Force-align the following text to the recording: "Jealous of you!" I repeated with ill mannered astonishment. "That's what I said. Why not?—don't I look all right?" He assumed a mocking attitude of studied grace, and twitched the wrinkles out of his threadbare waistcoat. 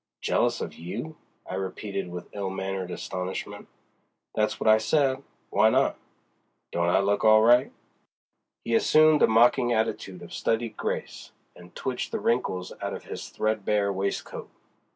"Jealous 0.19 0.61
of 0.61 0.73
you!" 0.73 1.15
I 1.45 1.53
repeated 1.53 2.09
with 2.09 2.27
ill 2.35 2.49
mannered 2.49 2.89
astonishment. 2.89 3.67
"That's 4.33 4.59
what 4.59 4.67
I 4.67 4.79
said. 4.79 5.21
Why 5.51 5.69
not?—don't 5.69 6.89
I 6.89 6.97
look 7.01 7.23
all 7.23 7.43
right?" 7.43 7.71
He 8.65 8.73
assumed 8.73 9.21
a 9.21 9.27
mocking 9.27 9.73
attitude 9.73 10.23
of 10.23 10.33
studied 10.33 10.75
grace, 10.75 11.33
and 11.55 11.75
twitched 11.75 12.11
the 12.11 12.19
wrinkles 12.19 12.73
out 12.81 12.95
of 12.95 13.03
his 13.03 13.29
threadbare 13.29 13.93
waistcoat. 13.93 14.49